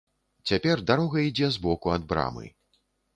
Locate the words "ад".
1.99-2.07